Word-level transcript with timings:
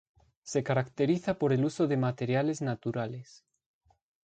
Se 0.41 0.63
caracteriza 0.63 1.37
por 1.37 1.53
el 1.53 1.63
uso 1.63 1.85
de 1.85 1.95
materiales 1.95 2.63
naturales. 2.63 3.45